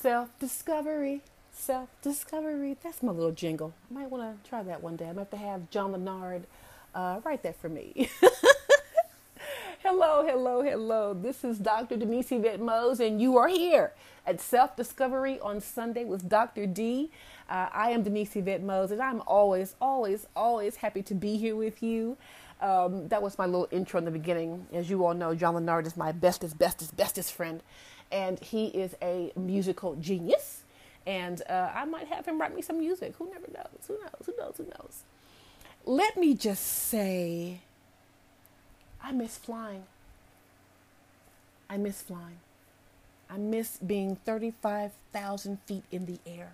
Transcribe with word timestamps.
Self 0.00 0.30
discovery, 0.38 1.20
self 1.52 1.90
discovery. 2.00 2.74
That's 2.82 3.02
my 3.02 3.12
little 3.12 3.32
jingle. 3.32 3.74
I 3.90 3.94
might 3.94 4.10
want 4.10 4.42
to 4.42 4.48
try 4.48 4.62
that 4.62 4.82
one 4.82 4.96
day. 4.96 5.04
I 5.04 5.12
might 5.12 5.18
have 5.18 5.30
to 5.32 5.36
have 5.36 5.68
John 5.68 5.92
Leonard 5.92 6.46
uh, 6.94 7.20
write 7.22 7.42
that 7.42 7.60
for 7.60 7.68
me. 7.68 8.08
hello, 9.82 10.24
hello, 10.26 10.62
hello. 10.62 11.12
This 11.12 11.44
is 11.44 11.58
Dr. 11.58 11.98
Denise 11.98 12.32
Yvette 12.32 12.62
Mose, 12.62 13.00
and 13.00 13.20
you 13.20 13.36
are 13.36 13.48
here 13.48 13.92
at 14.26 14.40
Self 14.40 14.74
Discovery 14.74 15.38
on 15.40 15.60
Sunday 15.60 16.06
with 16.06 16.30
Dr. 16.30 16.64
D. 16.64 17.10
Uh, 17.50 17.68
I 17.70 17.90
am 17.90 18.02
Denise 18.02 18.34
Yvette 18.34 18.62
Mose, 18.62 18.92
and 18.92 19.02
I'm 19.02 19.20
always, 19.26 19.74
always, 19.82 20.26
always 20.34 20.76
happy 20.76 21.02
to 21.02 21.14
be 21.14 21.36
here 21.36 21.56
with 21.56 21.82
you. 21.82 22.16
Um, 22.62 23.08
that 23.08 23.22
was 23.22 23.36
my 23.36 23.44
little 23.44 23.68
intro 23.70 23.98
in 23.98 24.06
the 24.06 24.10
beginning. 24.10 24.66
As 24.72 24.88
you 24.88 25.04
all 25.04 25.12
know, 25.12 25.34
John 25.34 25.54
Leonard 25.54 25.86
is 25.86 25.96
my 25.96 26.12
bestest, 26.12 26.56
bestest, 26.56 26.96
bestest 26.96 27.34
friend 27.34 27.62
and 28.12 28.38
he 28.40 28.66
is 28.66 28.94
a 29.02 29.32
musical 29.36 29.94
genius. 29.96 30.62
And 31.06 31.42
uh, 31.48 31.70
I 31.74 31.84
might 31.84 32.08
have 32.08 32.26
him 32.26 32.40
write 32.40 32.54
me 32.54 32.62
some 32.62 32.78
music. 32.78 33.14
Who 33.18 33.30
never 33.30 33.46
knows? 33.52 33.86
Who 33.88 33.94
knows? 33.94 34.26
Who 34.26 34.36
knows? 34.36 34.54
Who 34.58 34.64
knows? 34.64 35.02
Let 35.86 36.16
me 36.16 36.34
just 36.34 36.64
say, 36.64 37.60
I 39.02 39.12
miss 39.12 39.38
flying. 39.38 39.84
I 41.68 41.76
miss 41.78 42.02
flying. 42.02 42.38
I 43.30 43.38
miss 43.38 43.78
being 43.78 44.16
35,000 44.16 45.60
feet 45.66 45.84
in 45.90 46.06
the 46.06 46.18
air. 46.26 46.52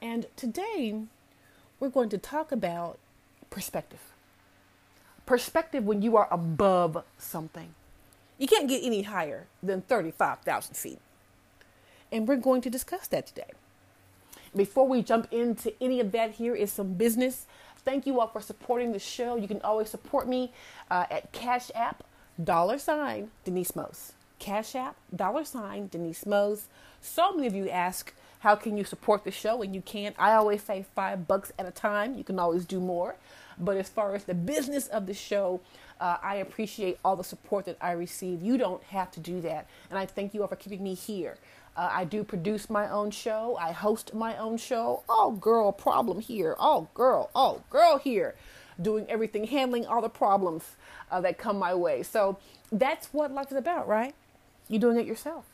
And 0.00 0.26
today, 0.36 1.02
we're 1.80 1.88
going 1.88 2.08
to 2.10 2.18
talk 2.18 2.52
about 2.52 2.98
perspective. 3.50 4.00
Perspective 5.26 5.84
when 5.84 6.02
you 6.02 6.16
are 6.16 6.28
above 6.30 7.02
something. 7.18 7.74
You 8.38 8.46
can't 8.46 8.68
get 8.68 8.82
any 8.84 9.02
higher 9.02 9.46
than 9.62 9.82
35,000 9.82 10.74
feet. 10.74 11.00
And 12.10 12.26
we're 12.26 12.36
going 12.36 12.60
to 12.62 12.70
discuss 12.70 13.08
that 13.08 13.26
today. 13.26 13.50
Before 14.56 14.88
we 14.88 15.02
jump 15.02 15.28
into 15.30 15.74
any 15.82 16.00
of 16.00 16.12
that, 16.12 16.32
here 16.32 16.54
is 16.54 16.72
some 16.72 16.94
business. 16.94 17.46
Thank 17.84 18.06
you 18.06 18.20
all 18.20 18.28
for 18.28 18.40
supporting 18.40 18.92
the 18.92 18.98
show. 18.98 19.36
You 19.36 19.48
can 19.48 19.60
always 19.62 19.90
support 19.90 20.28
me 20.28 20.52
uh, 20.90 21.06
at 21.10 21.32
Cash 21.32 21.70
App, 21.74 22.04
dollar 22.42 22.78
sign, 22.78 23.30
Denise 23.44 23.76
Mose. 23.76 24.12
Cash 24.38 24.74
App, 24.74 24.96
dollar 25.14 25.44
sign, 25.44 25.88
Denise 25.88 26.24
Mose. 26.24 26.68
So 27.00 27.32
many 27.32 27.46
of 27.46 27.54
you 27.54 27.68
ask, 27.68 28.14
how 28.40 28.54
can 28.54 28.76
you 28.76 28.84
support 28.84 29.24
the 29.24 29.30
show? 29.30 29.62
And 29.62 29.74
you 29.74 29.82
can't. 29.82 30.14
I 30.18 30.34
always 30.34 30.62
say 30.62 30.84
five 30.94 31.26
bucks 31.26 31.52
at 31.58 31.66
a 31.66 31.70
time. 31.70 32.16
You 32.16 32.24
can 32.24 32.38
always 32.38 32.64
do 32.64 32.80
more. 32.80 33.16
But 33.58 33.76
as 33.76 33.88
far 33.88 34.14
as 34.14 34.24
the 34.24 34.34
business 34.34 34.86
of 34.86 35.06
the 35.06 35.14
show, 35.14 35.60
uh, 36.00 36.18
I 36.22 36.36
appreciate 36.36 36.98
all 37.04 37.16
the 37.16 37.24
support 37.24 37.64
that 37.66 37.76
I 37.80 37.92
receive. 37.92 38.42
You 38.42 38.58
don't 38.58 38.82
have 38.84 39.10
to 39.12 39.20
do 39.20 39.40
that. 39.42 39.66
And 39.90 39.98
I 39.98 40.06
thank 40.06 40.34
you 40.34 40.42
all 40.42 40.48
for 40.48 40.56
keeping 40.56 40.82
me 40.82 40.94
here. 40.94 41.36
Uh, 41.76 41.88
I 41.92 42.04
do 42.04 42.24
produce 42.24 42.68
my 42.68 42.88
own 42.88 43.10
show. 43.10 43.56
I 43.60 43.72
host 43.72 44.14
my 44.14 44.36
own 44.36 44.56
show. 44.56 45.04
Oh, 45.08 45.32
girl, 45.32 45.70
problem 45.70 46.20
here. 46.20 46.56
Oh, 46.58 46.88
girl. 46.94 47.30
Oh, 47.34 47.62
girl 47.70 47.98
here. 47.98 48.34
Doing 48.80 49.06
everything, 49.08 49.44
handling 49.44 49.86
all 49.86 50.02
the 50.02 50.08
problems 50.08 50.76
uh, 51.10 51.20
that 51.20 51.38
come 51.38 51.58
my 51.58 51.74
way. 51.74 52.02
So 52.02 52.38
that's 52.70 53.12
what 53.12 53.32
life 53.32 53.50
is 53.50 53.56
about, 53.56 53.88
right? 53.88 54.14
You're 54.68 54.80
doing 54.80 54.98
it 54.98 55.06
yourself. 55.06 55.46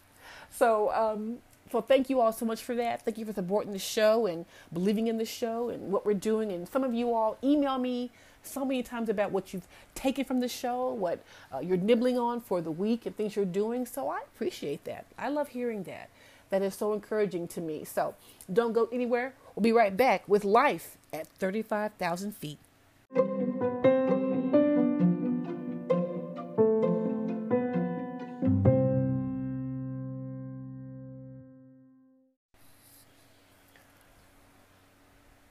So, 0.50 0.92
um, 0.92 1.38
so 1.70 1.80
thank 1.80 2.08
you 2.08 2.20
all 2.20 2.32
so 2.32 2.44
much 2.44 2.62
for 2.62 2.74
that. 2.74 3.02
Thank 3.02 3.18
you 3.18 3.24
for 3.24 3.32
supporting 3.32 3.72
the 3.72 3.78
show 3.78 4.26
and 4.26 4.46
believing 4.72 5.06
in 5.08 5.18
the 5.18 5.24
show 5.24 5.68
and 5.68 5.90
what 5.90 6.06
we're 6.06 6.14
doing. 6.14 6.52
And 6.52 6.68
some 6.68 6.84
of 6.84 6.94
you 6.94 7.14
all 7.14 7.36
email 7.42 7.78
me 7.78 8.10
so 8.46 8.64
many 8.64 8.82
times 8.82 9.08
about 9.08 9.32
what 9.32 9.52
you've 9.52 9.66
taken 9.94 10.24
from 10.24 10.40
the 10.40 10.48
show, 10.48 10.92
what 10.92 11.22
uh, 11.52 11.58
you're 11.58 11.76
nibbling 11.76 12.18
on 12.18 12.40
for 12.40 12.60
the 12.60 12.70
week, 12.70 13.06
and 13.06 13.16
things 13.16 13.36
you're 13.36 13.44
doing. 13.44 13.86
So 13.86 14.08
I 14.08 14.20
appreciate 14.20 14.84
that. 14.84 15.06
I 15.18 15.28
love 15.28 15.48
hearing 15.48 15.84
that. 15.84 16.10
That 16.50 16.62
is 16.62 16.74
so 16.74 16.92
encouraging 16.92 17.48
to 17.48 17.60
me. 17.60 17.84
So 17.84 18.14
don't 18.52 18.72
go 18.72 18.88
anywhere. 18.92 19.34
We'll 19.54 19.62
be 19.62 19.72
right 19.72 19.96
back 19.96 20.28
with 20.28 20.44
life 20.44 20.96
at 21.12 21.26
35,000 21.38 22.36
feet. 22.36 22.58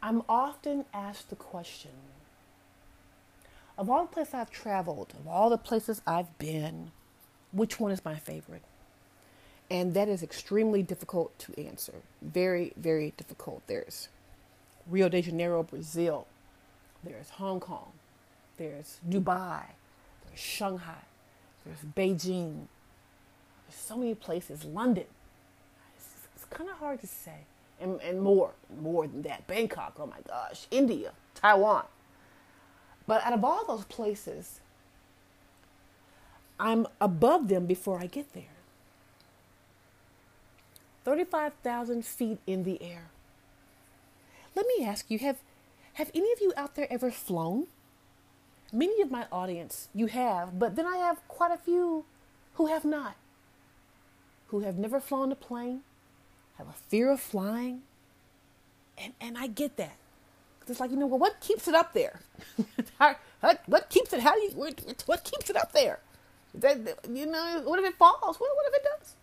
I'm 0.02 0.22
often 0.28 0.84
asked 0.94 1.30
the 1.30 1.36
question 1.38 1.92
of 3.78 3.90
all 3.90 4.04
the 4.04 4.12
places 4.12 4.34
I've 4.34 4.52
traveled, 4.52 5.14
of 5.20 5.28
all 5.28 5.50
the 5.50 5.58
places 5.58 6.02
I've 6.06 6.38
been, 6.38 6.92
which 7.52 7.80
one 7.80 7.92
is 7.92 8.04
my 8.06 8.16
favorite? 8.16 8.64
And 9.70 9.94
that 9.94 10.08
is 10.08 10.22
extremely 10.22 10.84
difficult 10.84 11.38
to 11.40 11.60
answer. 11.60 11.94
Very, 12.22 12.74
very 12.78 13.14
difficult. 13.18 13.64
There's 13.68 14.10
Rio 14.88 15.10
de 15.10 15.22
Janeiro, 15.22 15.64
Brazil. 15.64 16.28
There's 17.04 17.32
Hong 17.32 17.60
Kong. 17.60 17.92
There's 18.58 19.00
Dubai. 19.08 19.64
There's 20.28 20.40
Shanghai. 20.40 21.04
There's 21.66 21.80
Beijing. 21.96 22.68
There's 23.68 23.80
so 23.80 23.98
many 23.98 24.14
places. 24.14 24.64
London. 24.66 25.06
It's, 25.96 26.08
it's 26.36 26.46
kind 26.46 26.70
of 26.70 26.78
hard 26.78 27.00
to 27.02 27.08
say. 27.08 27.46
And, 27.82 28.00
and 28.02 28.22
more, 28.22 28.52
more 28.82 29.08
than 29.08 29.24
that. 29.24 29.48
Bangkok, 29.48 29.96
oh 30.00 30.06
my 30.06 30.20
gosh. 30.28 30.68
India, 30.70 31.12
Taiwan. 31.36 31.86
But 33.06 33.24
out 33.26 33.34
of 33.34 33.44
all 33.44 33.66
those 33.66 33.86
places, 33.86 34.60
I'm 36.60 36.88
above 37.02 37.48
them 37.48 37.66
before 37.66 38.00
I 38.00 38.06
get 38.06 38.34
there. 38.34 38.46
35,000 41.04 42.06
feet 42.06 42.40
in 42.48 42.64
the 42.64 42.82
air. 42.82 43.10
Let 44.56 44.66
me 44.68 44.86
ask 44.86 45.10
you 45.12 45.20
have, 45.20 45.40
have 45.94 46.12
any 46.16 46.32
of 46.32 46.40
you 46.40 46.54
out 46.56 46.76
there 46.76 46.88
ever 46.92 47.12
flown? 47.12 47.68
Many 48.72 49.02
of 49.02 49.12
my 49.12 49.28
audience, 49.32 49.90
you 49.94 50.08
have, 50.08 50.58
but 50.58 50.76
then 50.76 50.88
I 50.88 50.98
have 50.98 51.28
quite 51.28 51.52
a 51.52 51.58
few 51.58 52.06
who 52.56 52.68
have 52.68 52.86
not, 52.86 53.16
who 54.48 54.62
have 54.62 54.78
never 54.78 55.00
flown 55.00 55.32
a 55.32 55.36
plane, 55.36 55.82
have 56.58 56.68
a 56.68 56.74
fear 56.74 57.12
of 57.12 57.20
flying. 57.20 57.82
And, 58.98 59.14
and 59.20 59.38
I 59.38 59.48
get 59.48 59.78
that. 59.78 59.98
It's 60.68 60.80
like, 60.80 60.92
you 60.92 60.98
know, 60.98 61.08
well, 61.08 61.20
what 61.20 61.40
keeps 61.40 61.68
it 61.68 61.76
up 61.76 61.94
there? 61.94 62.20
what 63.66 63.90
keeps 63.90 64.14
it? 64.14 64.22
How 64.22 64.36
do 64.36 64.42
you? 64.42 64.50
What 65.06 65.24
keeps 65.24 65.50
it 65.50 65.56
up 65.56 65.72
there? 65.74 66.00
That 66.56 66.78
you 67.12 67.26
know, 67.26 67.62
what 67.66 67.80
if 67.80 67.86
it 67.86 67.96
falls? 67.96 68.40
What, 68.40 68.50
what 68.56 68.66
if 68.68 68.74
it 68.76 68.84
does? 69.00 69.16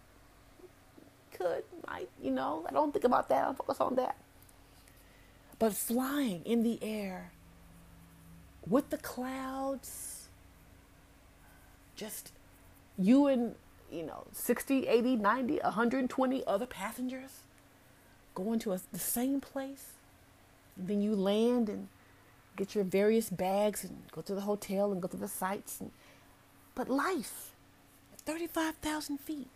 Could 1.32 1.64
I? 1.88 2.06
You 2.22 2.30
know, 2.30 2.66
I 2.68 2.72
don't 2.72 2.92
think 2.92 3.04
about 3.04 3.28
that. 3.28 3.48
I 3.48 3.52
focus 3.52 3.80
on 3.80 3.94
that. 3.96 4.16
But 5.58 5.74
flying 5.74 6.42
in 6.44 6.62
the 6.62 6.78
air 6.82 7.32
with 8.66 8.90
the 8.90 8.98
clouds, 8.98 10.28
just 11.96 12.32
you 12.98 13.26
and 13.26 13.54
you 13.90 14.02
know 14.04 14.24
60 14.32 14.86
80 14.86 15.16
90 15.16 15.58
120 15.58 16.46
other 16.46 16.66
passengers 16.66 17.40
going 18.34 18.58
to 18.60 18.72
a, 18.72 18.80
the 18.92 18.98
same 18.98 19.40
place 19.40 19.92
then 20.88 21.00
you 21.02 21.14
land 21.14 21.68
and 21.68 21.88
get 22.56 22.74
your 22.74 22.84
various 22.84 23.30
bags 23.30 23.84
and 23.84 24.02
go 24.12 24.20
to 24.20 24.34
the 24.34 24.42
hotel 24.42 24.92
and 24.92 25.00
go 25.00 25.08
to 25.08 25.16
the 25.16 25.28
sites. 25.28 25.80
And, 25.80 25.90
but 26.74 26.88
life, 26.88 27.50
35,000 28.18 29.18
feet. 29.18 29.48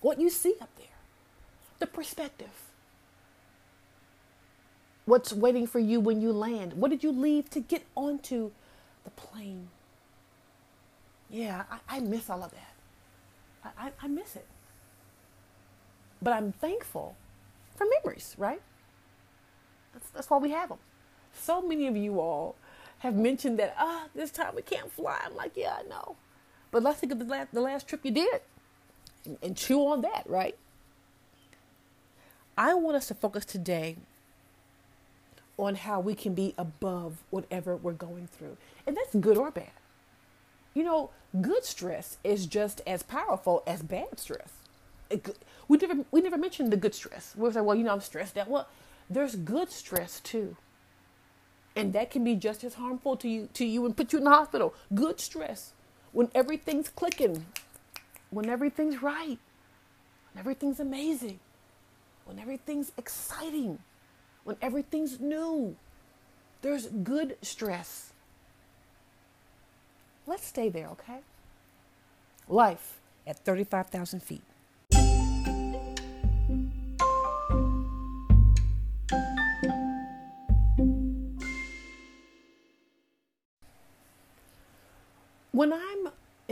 What 0.00 0.20
you 0.20 0.30
see 0.30 0.54
up 0.60 0.70
there, 0.76 0.86
the 1.78 1.86
perspective. 1.86 2.50
What's 5.04 5.32
waiting 5.32 5.66
for 5.66 5.78
you 5.78 6.00
when 6.00 6.20
you 6.20 6.32
land? 6.32 6.74
What 6.74 6.90
did 6.90 7.02
you 7.02 7.10
leave 7.10 7.50
to 7.50 7.60
get 7.60 7.84
onto 7.96 8.50
the 9.04 9.10
plane? 9.10 9.68
Yeah, 11.30 11.64
I, 11.70 11.96
I 11.96 12.00
miss 12.00 12.28
all 12.30 12.42
of 12.42 12.50
that. 12.52 12.74
I, 13.64 13.86
I, 13.86 13.92
I 14.02 14.08
miss 14.08 14.36
it. 14.36 14.46
But 16.20 16.34
I'm 16.34 16.52
thankful 16.52 17.16
for 17.74 17.86
memories, 18.02 18.34
right? 18.38 18.62
That's, 19.92 20.10
that's 20.10 20.30
why 20.30 20.38
we 20.38 20.50
have 20.50 20.68
them. 20.68 20.78
So 21.34 21.62
many 21.62 21.86
of 21.86 21.96
you 21.96 22.20
all 22.20 22.56
have 22.98 23.14
mentioned 23.14 23.58
that, 23.58 23.74
ah, 23.78 24.06
this 24.14 24.30
time 24.30 24.54
we 24.54 24.62
can't 24.62 24.90
fly. 24.92 25.18
I'm 25.24 25.34
like, 25.34 25.52
yeah, 25.56 25.76
I 25.78 25.88
know. 25.88 26.16
But 26.70 26.82
let's 26.82 27.00
think 27.00 27.12
of 27.12 27.18
the 27.18 27.24
last, 27.24 27.52
the 27.52 27.60
last 27.60 27.88
trip 27.88 28.00
you 28.04 28.10
did 28.10 28.40
and, 29.24 29.38
and 29.42 29.56
chew 29.56 29.80
on 29.80 30.02
that, 30.02 30.24
right? 30.26 30.56
I 32.56 32.74
want 32.74 32.96
us 32.96 33.08
to 33.08 33.14
focus 33.14 33.44
today 33.44 33.96
on 35.56 35.74
how 35.76 36.00
we 36.00 36.14
can 36.14 36.34
be 36.34 36.54
above 36.58 37.18
whatever 37.30 37.76
we're 37.76 37.92
going 37.92 38.26
through. 38.26 38.56
And 38.86 38.96
that's 38.96 39.14
good 39.14 39.36
or 39.36 39.50
bad. 39.50 39.70
You 40.74 40.84
know, 40.84 41.10
good 41.40 41.64
stress 41.64 42.18
is 42.24 42.46
just 42.46 42.80
as 42.86 43.02
powerful 43.02 43.62
as 43.66 43.82
bad 43.82 44.18
stress. 44.18 44.48
It, 45.10 45.36
we 45.68 45.76
never 45.76 46.04
we 46.10 46.20
never 46.22 46.38
mentioned 46.38 46.72
the 46.72 46.76
good 46.76 46.94
stress. 46.94 47.34
We 47.36 47.50
say, 47.52 47.60
well, 47.60 47.76
you 47.76 47.84
know, 47.84 47.92
I'm 47.92 48.00
stressed 48.00 48.38
out. 48.38 48.48
Well, 48.48 48.66
there's 49.14 49.36
good 49.36 49.70
stress 49.70 50.20
too. 50.20 50.56
And 51.74 51.92
that 51.94 52.10
can 52.10 52.22
be 52.24 52.34
just 52.34 52.64
as 52.64 52.74
harmful 52.74 53.16
to 53.16 53.28
you 53.28 53.48
to 53.54 53.64
you 53.64 53.86
and 53.86 53.96
put 53.96 54.12
you 54.12 54.18
in 54.18 54.24
the 54.24 54.30
hospital. 54.30 54.74
Good 54.94 55.20
stress. 55.20 55.72
When 56.12 56.30
everything's 56.34 56.90
clicking, 56.90 57.46
when 58.30 58.48
everything's 58.48 59.02
right. 59.02 59.38
when 60.32 60.40
everything's 60.40 60.80
amazing, 60.80 61.40
when 62.26 62.38
everything's 62.38 62.92
exciting, 62.98 63.78
when 64.44 64.56
everything's 64.60 65.20
new. 65.20 65.76
There's 66.62 66.86
good 66.86 67.36
stress. 67.42 68.12
Let's 70.26 70.46
stay 70.46 70.68
there, 70.68 70.88
okay? 70.88 71.20
Life 72.48 73.00
at 73.26 73.38
35,000 73.40 74.22
feet. 74.22 74.42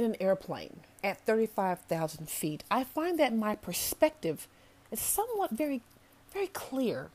In 0.00 0.12
an 0.12 0.16
airplane 0.20 0.80
at 1.04 1.20
35,000 1.26 2.28
feet, 2.28 2.64
I 2.70 2.84
find 2.84 3.18
that 3.18 3.34
my 3.34 3.54
perspective 3.54 4.48
is 4.90 5.00
somewhat 5.00 5.50
very, 5.50 5.82
very 6.32 6.48
clear. 6.48 7.10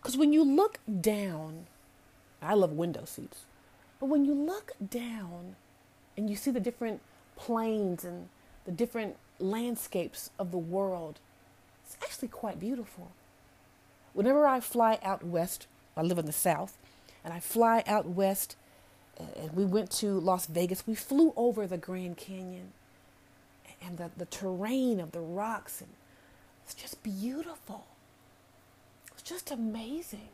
Because 0.00 0.16
when 0.16 0.32
you 0.32 0.44
look 0.44 0.78
down, 1.00 1.66
I 2.42 2.54
love 2.54 2.72
window 2.72 3.04
seats, 3.06 3.44
but 3.98 4.06
when 4.06 4.24
you 4.24 4.34
look 4.34 4.72
down 4.90 5.56
and 6.16 6.28
you 6.28 6.36
see 6.36 6.50
the 6.50 6.60
different 6.60 7.00
planes 7.36 8.04
and 8.04 8.28
the 8.66 8.72
different 8.72 9.16
landscapes 9.38 10.30
of 10.38 10.50
the 10.50 10.58
world, 10.58 11.18
it's 11.84 11.96
actually 12.02 12.28
quite 12.28 12.60
beautiful. 12.60 13.12
Whenever 14.12 14.46
I 14.46 14.60
fly 14.60 14.98
out 15.02 15.24
west, 15.24 15.66
I 15.96 16.02
live 16.02 16.18
in 16.18 16.26
the 16.26 16.32
south, 16.32 16.76
and 17.24 17.32
I 17.32 17.40
fly 17.40 17.82
out 17.86 18.06
west, 18.06 18.56
and 19.18 19.52
we 19.52 19.64
went 19.64 19.90
to 19.92 20.18
Las 20.18 20.46
Vegas, 20.46 20.86
we 20.86 20.94
flew 20.94 21.32
over 21.36 21.66
the 21.66 21.78
Grand 21.78 22.16
Canyon 22.16 22.72
and 23.84 23.98
the, 23.98 24.10
the 24.16 24.26
terrain 24.26 25.00
of 25.00 25.12
the 25.12 25.20
rocks, 25.20 25.80
and 25.80 25.90
it's 26.64 26.74
just 26.74 27.02
beautiful. 27.02 27.86
It's 29.12 29.22
just 29.22 29.50
amazing. 29.50 30.28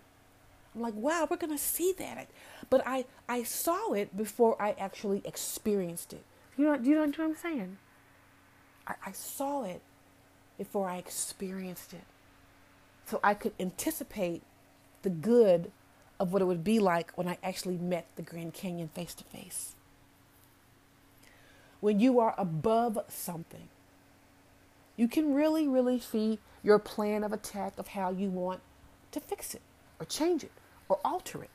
I'm 0.75 0.83
like, 0.83 0.95
wow, 0.95 1.27
we're 1.29 1.37
gonna 1.37 1.59
see 1.59 1.93
that. 1.99 2.29
But 2.69 2.83
I, 2.87 3.07
I 3.29 3.43
saw 3.43 3.93
it 3.93 4.17
before 4.17 4.61
I 4.63 4.75
actually 4.79 5.23
experienced 5.25 6.13
it. 6.13 6.25
You 6.57 6.67
know, 6.67 6.77
do 6.77 6.89
you 6.89 6.95
know 6.95 7.03
what 7.03 7.19
I'm 7.19 7.37
saying? 7.37 7.79
I, 8.87 8.95
I 9.07 9.13
saw 9.13 9.65
it 9.65 9.81
before 10.59 10.89
I 10.89 10.99
experienced 10.99 11.93
it. 11.93 12.05
So 13.07 13.19
I 13.25 13.35
could 13.35 13.53
anticipate 13.59 14.43
the 15.03 15.11
good 15.11 15.73
of 16.21 16.33
what 16.33 16.43
it 16.43 16.45
would 16.45 16.63
be 16.63 16.79
like 16.79 17.11
when 17.17 17.27
I 17.27 17.39
actually 17.43 17.79
met 17.79 18.07
the 18.15 18.23
Grand 18.23 18.53
Canyon 18.53 18.89
face 18.95 19.15
to 19.15 19.25
face. 19.25 19.75
When 21.81 21.99
you 21.99 22.21
are 22.21 22.35
above 22.37 22.99
something, 23.09 23.69
you 24.99 25.09
can 25.09 25.33
really, 25.33 25.67
really 25.67 25.99
see 25.99 26.39
your 26.63 26.79
plan 26.79 27.25
of 27.25 27.33
attack 27.33 27.73
of 27.79 27.89
how 27.89 28.11
you 28.11 28.29
want 28.29 28.61
to 29.13 29.19
fix 29.21 29.55
it 29.55 29.63
or 29.99 30.05
change 30.05 30.45
it 30.45 30.53
or 30.91 31.01
alter 31.03 31.43
it. 31.43 31.51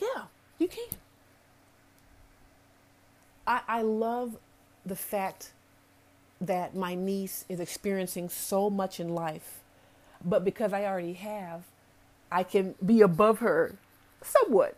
Yeah, 0.00 0.26
you 0.60 0.68
can. 0.68 0.96
I, 3.48 3.62
I 3.66 3.82
love 3.82 4.38
the 4.86 4.94
fact 4.94 5.50
that 6.40 6.76
my 6.76 6.94
niece 6.94 7.44
is 7.48 7.58
experiencing 7.58 8.28
so 8.28 8.70
much 8.70 9.00
in 9.00 9.08
life, 9.08 9.58
but 10.24 10.44
because 10.44 10.72
I 10.72 10.84
already 10.84 11.14
have, 11.14 11.64
I 12.30 12.42
can 12.42 12.74
be 12.84 13.00
above 13.00 13.40
her 13.40 13.76
somewhat 14.22 14.76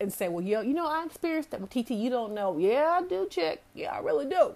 and 0.00 0.12
say, 0.12 0.28
well, 0.28 0.44
yeah, 0.44 0.62
you 0.62 0.72
know, 0.72 0.86
I 0.86 1.04
experienced 1.04 1.50
that. 1.50 1.60
Well, 1.60 1.68
TT, 1.68 1.90
you 1.90 2.10
don't 2.10 2.32
know. 2.32 2.56
Yeah, 2.58 2.98
I 3.00 3.02
do, 3.02 3.26
chick. 3.28 3.62
Yeah, 3.74 3.92
I 3.92 3.98
really 3.98 4.26
do. 4.26 4.54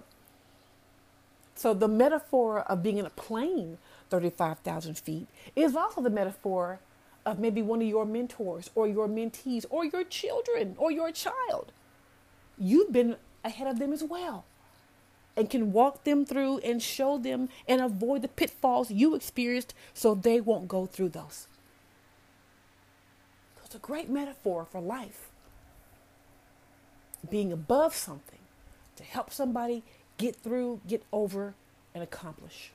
So 1.53 1.73
the 1.73 1.87
metaphor 1.87 2.61
of 2.61 2.83
being 2.83 2.97
in 2.97 3.05
a 3.05 3.11
plane 3.11 3.77
35,000 4.09 4.97
feet 4.97 5.27
is 5.55 5.75
also 5.75 6.01
the 6.01 6.09
metaphor 6.09 6.79
of 7.25 7.39
maybe 7.39 7.61
one 7.61 7.81
of 7.81 7.87
your 7.87 8.05
mentors 8.05 8.69
or 8.75 8.87
your 8.87 9.07
mentees 9.07 9.65
or 9.69 9.85
your 9.85 10.03
children 10.03 10.75
or 10.77 10.91
your 10.91 11.11
child. 11.11 11.71
You've 12.57 12.91
been 12.91 13.15
ahead 13.43 13.67
of 13.67 13.79
them 13.79 13.93
as 13.93 14.03
well 14.03 14.45
and 15.37 15.49
can 15.49 15.71
walk 15.71 16.03
them 16.03 16.25
through 16.25 16.59
and 16.59 16.81
show 16.81 17.17
them 17.17 17.49
and 17.67 17.81
avoid 17.81 18.21
the 18.21 18.27
pitfalls 18.27 18.91
you 18.91 19.15
experienced 19.15 19.73
so 19.93 20.15
they 20.15 20.39
won't 20.39 20.67
go 20.67 20.85
through 20.85 21.09
those. 21.09 21.47
It's 23.65 23.75
a 23.75 23.79
great 23.79 24.09
metaphor 24.09 24.65
for 24.71 24.79
life. 24.79 25.29
Being 27.29 27.51
above 27.51 27.95
something 27.95 28.39
to 28.95 29.03
help 29.03 29.33
somebody 29.33 29.83
get 30.17 30.35
through, 30.35 30.81
get 30.87 31.03
over, 31.11 31.55
and 31.93 32.03
accomplish. 32.03 32.71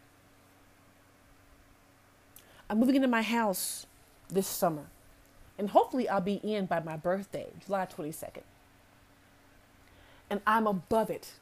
I'm 2.68 2.78
moving 2.78 2.96
into 2.96 3.08
my 3.08 3.22
house 3.22 3.86
this 4.28 4.46
summer, 4.46 4.86
and 5.58 5.70
hopefully 5.70 6.08
I'll 6.08 6.20
be 6.20 6.34
in 6.34 6.66
by 6.66 6.80
my 6.80 6.96
birthday, 6.96 7.48
July 7.64 7.86
22nd. 7.86 8.42
And 10.28 10.40
I'm 10.46 10.66
above 10.66 11.10
it. 11.10 11.32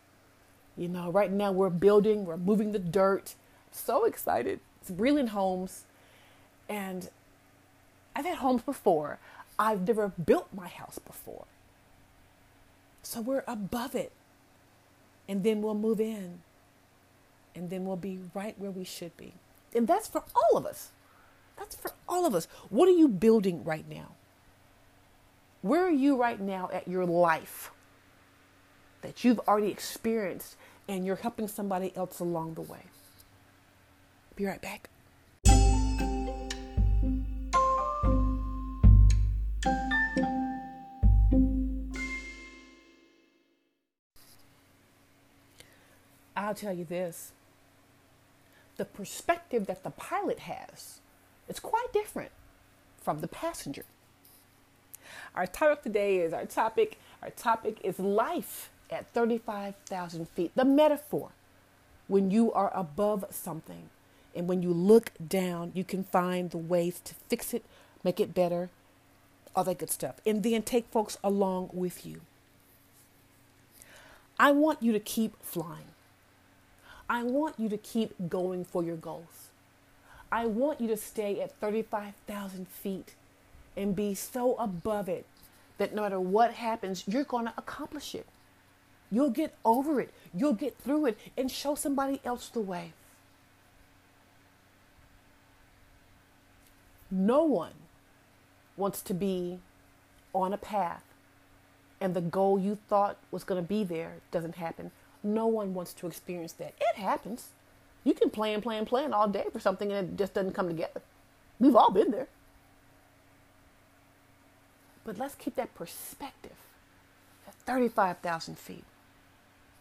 You 0.76 0.88
know, 0.88 1.10
right 1.10 1.30
now 1.30 1.52
we're 1.52 1.70
building, 1.70 2.24
we're 2.24 2.36
moving 2.36 2.72
the 2.72 2.78
dirt. 2.78 3.34
So 3.72 4.04
excited. 4.04 4.60
It's 4.80 4.90
Breland 4.90 5.30
Homes. 5.30 5.84
And 6.68 7.10
I've 8.16 8.24
had 8.24 8.38
homes 8.38 8.62
before. 8.62 9.18
I've 9.58 9.86
never 9.86 10.08
built 10.08 10.48
my 10.54 10.68
house 10.68 10.98
before. 10.98 11.46
So 13.02 13.20
we're 13.20 13.44
above 13.46 13.94
it. 13.94 14.12
And 15.28 15.42
then 15.42 15.62
we'll 15.62 15.74
move 15.74 16.00
in. 16.00 16.40
And 17.54 17.70
then 17.70 17.84
we'll 17.84 17.96
be 17.96 18.18
right 18.34 18.54
where 18.58 18.70
we 18.70 18.84
should 18.84 19.16
be. 19.16 19.32
And 19.74 19.86
that's 19.86 20.06
for 20.06 20.24
all 20.34 20.56
of 20.56 20.64
us. 20.64 20.90
That's 21.58 21.74
for 21.74 21.92
all 22.08 22.24
of 22.24 22.34
us. 22.34 22.46
What 22.70 22.88
are 22.88 22.92
you 22.92 23.08
building 23.08 23.64
right 23.64 23.88
now? 23.88 24.12
Where 25.60 25.84
are 25.84 25.90
you 25.90 26.16
right 26.16 26.40
now 26.40 26.70
at 26.72 26.86
your 26.86 27.04
life 27.04 27.72
that 29.02 29.24
you've 29.24 29.40
already 29.40 29.70
experienced 29.70 30.56
and 30.88 31.04
you're 31.04 31.16
helping 31.16 31.48
somebody 31.48 31.92
else 31.96 32.20
along 32.20 32.54
the 32.54 32.62
way? 32.62 32.84
Be 34.36 34.46
right 34.46 34.62
back. 34.62 34.88
I'll 46.48 46.54
tell 46.54 46.72
you 46.72 46.86
this 46.86 47.32
the 48.78 48.86
perspective 48.86 49.66
that 49.66 49.84
the 49.84 49.90
pilot 49.90 50.38
has 50.40 51.00
is 51.46 51.60
quite 51.60 51.92
different 51.92 52.30
from 53.02 53.20
the 53.20 53.28
passenger. 53.28 53.84
Our 55.34 55.46
topic 55.46 55.82
today 55.82 56.20
is 56.20 56.32
our 56.32 56.46
topic. 56.46 56.98
Our 57.22 57.28
topic 57.28 57.78
is 57.84 57.98
life 57.98 58.70
at 58.90 59.10
35,000 59.10 60.26
feet. 60.30 60.52
The 60.54 60.64
metaphor 60.64 61.32
when 62.06 62.30
you 62.30 62.50
are 62.54 62.74
above 62.74 63.26
something 63.28 63.90
and 64.34 64.48
when 64.48 64.62
you 64.62 64.72
look 64.72 65.10
down, 65.28 65.72
you 65.74 65.84
can 65.84 66.02
find 66.02 66.50
the 66.50 66.56
ways 66.56 66.98
to 67.04 67.14
fix 67.28 67.52
it, 67.52 67.62
make 68.02 68.20
it 68.20 68.32
better, 68.32 68.70
all 69.54 69.64
that 69.64 69.76
good 69.76 69.90
stuff. 69.90 70.14
And 70.24 70.42
then 70.42 70.62
take 70.62 70.86
folks 70.86 71.18
along 71.22 71.68
with 71.74 72.06
you. 72.06 72.22
I 74.38 74.52
want 74.52 74.82
you 74.82 74.92
to 74.92 75.00
keep 75.00 75.42
flying. 75.42 75.92
I 77.08 77.22
want 77.22 77.58
you 77.58 77.68
to 77.68 77.78
keep 77.78 78.14
going 78.28 78.64
for 78.64 78.82
your 78.82 78.96
goals. 78.96 79.48
I 80.30 80.46
want 80.46 80.80
you 80.80 80.88
to 80.88 80.96
stay 80.96 81.40
at 81.40 81.52
35,000 81.58 82.68
feet 82.68 83.14
and 83.76 83.96
be 83.96 84.14
so 84.14 84.56
above 84.56 85.08
it 85.08 85.24
that 85.78 85.94
no 85.94 86.02
matter 86.02 86.20
what 86.20 86.52
happens, 86.54 87.04
you're 87.06 87.24
going 87.24 87.46
to 87.46 87.54
accomplish 87.56 88.14
it. 88.14 88.26
You'll 89.10 89.30
get 89.30 89.54
over 89.64 90.00
it, 90.00 90.12
you'll 90.34 90.52
get 90.52 90.76
through 90.76 91.06
it, 91.06 91.18
and 91.36 91.50
show 91.50 91.74
somebody 91.74 92.20
else 92.24 92.48
the 92.48 92.60
way. 92.60 92.92
No 97.10 97.44
one 97.44 97.72
wants 98.76 99.00
to 99.02 99.14
be 99.14 99.60
on 100.34 100.52
a 100.52 100.58
path 100.58 101.02
and 102.00 102.14
the 102.14 102.20
goal 102.20 102.58
you 102.58 102.78
thought 102.88 103.16
was 103.30 103.44
going 103.44 103.60
to 103.60 103.66
be 103.66 103.84
there 103.84 104.16
doesn't 104.30 104.56
happen. 104.56 104.90
No 105.22 105.46
one 105.46 105.74
wants 105.74 105.92
to 105.94 106.06
experience 106.06 106.52
that. 106.54 106.74
It 106.80 106.96
happens. 106.96 107.48
You 108.04 108.14
can 108.14 108.30
plan, 108.30 108.60
plan, 108.60 108.86
plan 108.86 109.12
all 109.12 109.28
day 109.28 109.46
for 109.52 109.60
something 109.60 109.92
and 109.92 110.10
it 110.10 110.16
just 110.16 110.34
doesn't 110.34 110.54
come 110.54 110.68
together. 110.68 111.02
We've 111.58 111.76
all 111.76 111.90
been 111.90 112.10
there. 112.10 112.28
But 115.04 115.18
let's 115.18 115.34
keep 115.34 115.56
that 115.56 115.74
perspective 115.74 116.56
at 117.46 117.54
35,000 117.54 118.58
feet 118.58 118.84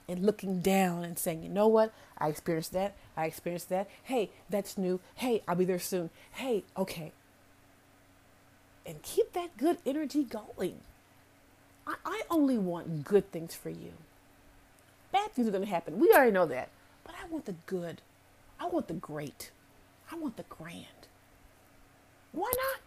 and 0.08 0.26
looking 0.26 0.62
down 0.62 1.04
and 1.04 1.20
saying, 1.20 1.44
you 1.44 1.50
know 1.50 1.68
what? 1.68 1.94
I 2.18 2.30
experienced 2.30 2.72
that. 2.74 2.96
I 3.16 3.26
experienced 3.26 3.70
that. 3.70 3.90
Hey, 4.04 4.32
that's 4.50 4.78
new. 4.78 5.00
Hey, 5.16 5.44
I'll 5.48 5.56
be 5.56 5.66
there 5.66 5.80
soon. 5.80 6.10
Hey, 6.32 6.64
okay. 6.78 7.12
And 8.86 9.02
keep 9.02 9.34
that 9.34 9.58
good 9.58 9.78
energy 9.86 10.24
going. 10.24 10.80
I, 11.86 11.96
I 12.06 12.22
only 12.30 12.58
want 12.58 13.04
good 13.04 13.32
things 13.32 13.54
for 13.54 13.70
you. 13.70 13.94
Bad 15.12 15.32
things 15.32 15.48
are 15.48 15.52
going 15.52 15.64
to 15.64 15.70
happen. 15.70 16.00
We 16.00 16.12
already 16.14 16.32
know 16.32 16.46
that. 16.48 16.70
But 17.04 17.16
I 17.22 17.28
want 17.28 17.46
the 17.46 17.56
good. 17.66 18.02
I 18.60 18.68
want 18.68 18.88
the 18.88 18.94
great. 18.94 19.52
I 20.12 20.16
want 20.16 20.38
the 20.38 20.44
grand. 20.44 20.86
Why 22.32 22.52
not? 22.56 22.82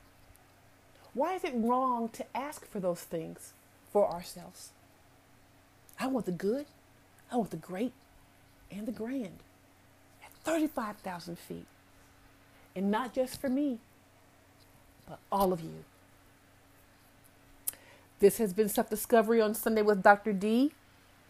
Why 1.15 1.35
is 1.35 1.45
it 1.45 1.55
wrong 1.55 2.09
to 2.11 2.25
ask 2.37 2.67
for 2.67 2.81
those 2.81 3.01
things 3.01 3.53
for 3.93 4.09
ourselves? 4.09 4.71
I 5.99 6.07
want 6.07 6.27
the 6.27 6.33
good. 6.33 6.67
I 7.31 7.37
want 7.37 7.51
the 7.51 7.57
great 7.57 7.93
and 8.71 8.87
the 8.87 8.93
grand 8.93 9.39
at 10.25 10.33
35,000 10.45 11.39
feet. 11.39 11.67
And 12.75 12.91
not 12.91 13.13
just 13.13 13.41
for 13.41 13.49
me, 13.49 13.79
but 15.09 15.19
all 15.33 15.53
of 15.53 15.61
you. 15.61 15.85
This 18.21 18.39
has 18.39 18.53
been 18.53 18.69
Self 18.69 18.89
Discovery 18.89 19.41
on 19.41 19.55
Sunday 19.55 19.83
with 19.83 20.03
Dr. 20.03 20.33
D. 20.33 20.73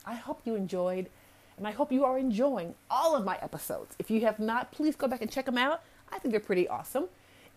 I 0.04 0.14
hope 0.14 0.40
you 0.44 0.54
enjoyed, 0.54 1.08
and 1.56 1.66
I 1.66 1.72
hope 1.72 1.92
you 1.92 2.04
are 2.04 2.18
enjoying 2.18 2.74
all 2.90 3.14
of 3.14 3.24
my 3.24 3.38
episodes. 3.42 3.94
If 3.98 4.10
you 4.10 4.22
have 4.22 4.38
not, 4.38 4.72
please 4.72 4.96
go 4.96 5.06
back 5.06 5.22
and 5.22 5.30
check 5.30 5.46
them 5.46 5.58
out. 5.58 5.82
I 6.12 6.18
think 6.18 6.32
they're 6.32 6.40
pretty 6.40 6.68
awesome. 6.68 7.06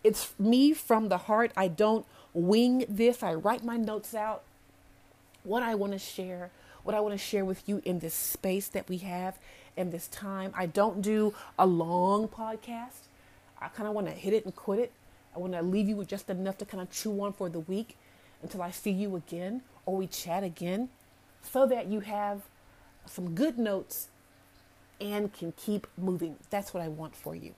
It's 0.02 0.34
me 0.38 0.74
from 0.74 1.08
the 1.08 1.18
heart. 1.18 1.52
I 1.56 1.68
don't 1.68 2.06
wing 2.34 2.84
this, 2.88 3.22
I 3.22 3.34
write 3.34 3.64
my 3.64 3.76
notes 3.76 4.14
out. 4.14 4.42
What 5.44 5.62
I 5.62 5.74
want 5.74 5.92
to 5.92 5.98
share, 5.98 6.50
what 6.82 6.94
I 6.94 7.00
want 7.00 7.12
to 7.12 7.18
share 7.18 7.44
with 7.44 7.68
you 7.68 7.80
in 7.84 8.00
this 8.00 8.14
space 8.14 8.68
that 8.68 8.88
we 8.88 8.98
have 8.98 9.38
in 9.76 9.90
this 9.90 10.08
time. 10.08 10.52
I 10.54 10.66
don't 10.66 11.00
do 11.00 11.34
a 11.58 11.66
long 11.66 12.28
podcast. 12.28 13.08
I 13.60 13.68
kind 13.68 13.88
of 13.88 13.94
want 13.94 14.06
to 14.08 14.12
hit 14.12 14.34
it 14.34 14.44
and 14.44 14.54
quit 14.54 14.78
it. 14.78 14.92
I 15.34 15.38
want 15.38 15.52
to 15.54 15.62
leave 15.62 15.88
you 15.88 15.96
with 15.96 16.08
just 16.08 16.30
enough 16.30 16.58
to 16.58 16.64
kind 16.64 16.82
of 16.82 16.90
chew 16.90 17.20
on 17.22 17.32
for 17.32 17.48
the 17.48 17.60
week 17.60 17.96
until 18.42 18.62
I 18.62 18.70
see 18.70 18.90
you 18.90 19.16
again 19.16 19.62
or 19.86 19.96
we 19.96 20.06
chat 20.06 20.44
again 20.44 20.88
so 21.44 21.66
that 21.66 21.86
you 21.86 22.00
have 22.00 22.42
some 23.06 23.34
good 23.34 23.58
notes 23.58 24.08
and 25.00 25.32
can 25.32 25.52
keep 25.52 25.86
moving. 25.96 26.36
That's 26.50 26.72
what 26.72 26.82
I 26.82 26.88
want 26.88 27.14
for 27.14 27.34
you. 27.34 27.54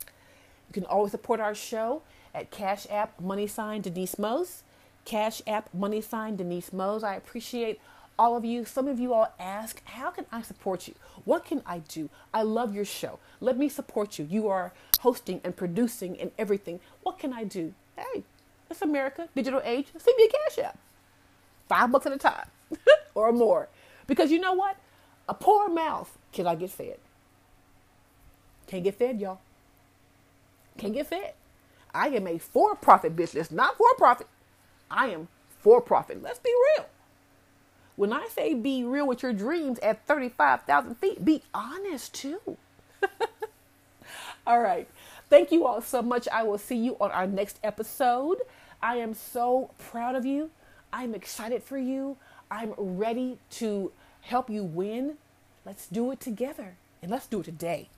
You 0.00 0.72
can 0.72 0.84
always 0.84 1.12
support 1.12 1.40
our 1.40 1.54
show 1.54 2.02
at 2.34 2.50
Cash 2.50 2.86
App 2.90 3.20
Money 3.20 3.46
Sign 3.46 3.80
Denise 3.80 4.18
Mose. 4.18 4.62
Cash 5.04 5.42
App 5.46 5.72
Money 5.72 6.00
Sign 6.00 6.36
Denise 6.36 6.72
Mose. 6.72 7.02
I 7.02 7.14
appreciate 7.14 7.80
all 8.18 8.36
of 8.36 8.44
you. 8.44 8.64
Some 8.64 8.86
of 8.86 9.00
you 9.00 9.12
all 9.14 9.32
ask, 9.38 9.82
How 9.84 10.10
can 10.10 10.26
I 10.30 10.42
support 10.42 10.86
you? 10.86 10.94
What 11.24 11.44
can 11.44 11.62
I 11.66 11.78
do? 11.78 12.10
I 12.32 12.42
love 12.42 12.74
your 12.74 12.84
show. 12.84 13.18
Let 13.40 13.56
me 13.56 13.68
support 13.68 14.18
you. 14.18 14.26
You 14.28 14.48
are 14.48 14.72
hosting 15.00 15.40
and 15.42 15.56
producing 15.56 16.20
and 16.20 16.30
everything. 16.38 16.80
What 17.02 17.18
can 17.18 17.32
I 17.32 17.44
do? 17.44 17.74
Hey, 17.96 18.24
it's 18.70 18.82
America, 18.82 19.28
digital 19.34 19.60
age. 19.64 19.88
Send 19.96 20.16
me 20.16 20.24
a 20.24 20.28
Cash 20.28 20.64
App. 20.64 20.78
Five 21.68 21.90
bucks 21.90 22.06
at 22.06 22.12
a 22.12 22.18
time 22.18 22.46
or 23.14 23.32
more. 23.32 23.68
Because 24.06 24.30
you 24.30 24.40
know 24.40 24.54
what? 24.54 24.76
A 25.28 25.34
poor 25.34 25.68
mouth 25.68 26.16
cannot 26.32 26.58
get 26.58 26.70
fed. 26.70 26.98
Can't 28.66 28.84
get 28.84 28.96
fed, 28.96 29.20
y'all. 29.20 29.40
Can't 30.78 30.94
get 30.94 31.06
fed. 31.06 31.34
I 31.92 32.08
am 32.08 32.26
a 32.26 32.38
for 32.38 32.74
profit 32.74 33.16
business, 33.16 33.50
not 33.50 33.76
for 33.76 33.94
profit. 33.96 34.26
I 34.90 35.08
am 35.08 35.28
for 35.60 35.80
profit. 35.80 36.22
Let's 36.22 36.38
be 36.38 36.52
real. 36.76 36.86
When 37.96 38.12
I 38.12 38.28
say 38.28 38.54
be 38.54 38.82
real 38.82 39.06
with 39.06 39.22
your 39.22 39.32
dreams 39.32 39.78
at 39.80 40.06
35,000 40.06 40.94
feet, 40.96 41.24
be 41.24 41.42
honest 41.52 42.14
too. 42.14 42.56
all 44.46 44.60
right. 44.60 44.88
Thank 45.28 45.52
you 45.52 45.66
all 45.66 45.80
so 45.80 46.00
much. 46.00 46.26
I 46.32 46.42
will 46.42 46.58
see 46.58 46.76
you 46.76 46.96
on 47.00 47.10
our 47.10 47.26
next 47.26 47.58
episode. 47.62 48.38
I 48.82 48.96
am 48.96 49.14
so 49.14 49.70
proud 49.78 50.16
of 50.16 50.24
you. 50.24 50.50
I'm 50.92 51.14
excited 51.14 51.62
for 51.62 51.78
you. 51.78 52.16
I'm 52.50 52.74
ready 52.76 53.38
to 53.52 53.92
help 54.22 54.50
you 54.50 54.64
win. 54.64 55.16
Let's 55.64 55.86
do 55.86 56.10
it 56.10 56.20
together 56.20 56.74
and 57.02 57.10
let's 57.10 57.26
do 57.26 57.40
it 57.40 57.44
today. 57.44 57.88